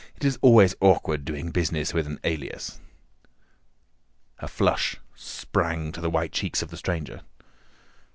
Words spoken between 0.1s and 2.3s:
"It is always awkward doing business with an